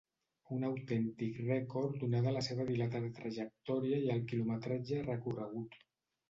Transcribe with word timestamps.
Un 0.53 0.63
autèntic 0.67 1.35
rècord 1.49 1.99
donada 2.03 2.33
la 2.37 2.41
seva 2.47 2.65
dilatada 2.71 3.11
trajectòria 3.19 4.01
i 4.07 4.11
el 4.15 4.25
quilometratge 4.33 5.05
recorregut. 5.11 5.79